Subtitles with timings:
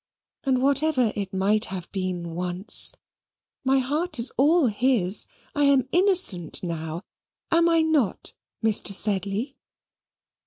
[0.45, 2.91] And whatever it might have been once
[3.63, 5.27] my heart is all his.
[5.53, 7.03] I am innocent now.
[7.51, 8.33] Am I not,
[8.63, 8.93] Mr.
[8.93, 9.57] Sedley?"